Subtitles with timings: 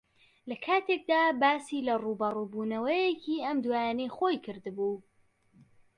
[0.49, 4.97] لەکاتێکدا باسی لە ڕووبەڕووبوونەوەیەکی ئەم دواییانەی خۆی کردبوو